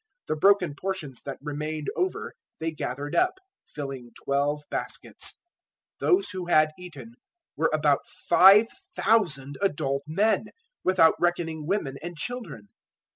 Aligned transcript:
The 0.25 0.35
broken 0.35 0.73
portions 0.73 1.21
that 1.27 1.37
remained 1.43 1.91
over 1.95 2.33
they 2.59 2.71
gathered 2.71 3.15
up, 3.15 3.33
filling 3.67 4.09
twelve 4.25 4.63
baskets. 4.71 5.39
014:021 5.99 5.99
Those 5.99 6.29
who 6.31 6.45
had 6.47 6.71
eaten 6.79 7.13
were 7.55 7.69
about 7.71 8.07
5,000 8.07 9.59
adult 9.61 10.01
men, 10.07 10.45
without 10.83 11.13
reckoning 11.19 11.67
women 11.67 11.97
and 12.01 12.17
children. 12.17 12.69